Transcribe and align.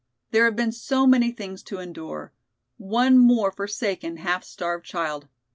"There 0.31 0.45
have 0.45 0.55
been 0.55 0.71
so 0.71 1.05
many 1.05 1.29
things 1.31 1.61
to 1.61 1.77
endure. 1.77 2.33
One 2.77 3.19
more 3.19 3.51
forsaken, 3.51 4.17
half 4.17 4.43
starved 4.43 4.83
child! 4.83 5.27